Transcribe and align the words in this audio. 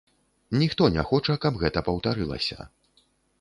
Ніхто 0.61 0.87
не 0.95 1.03
хоча, 1.09 1.35
каб 1.43 1.59
гэта 1.65 1.85
паўтарылася. 1.91 2.59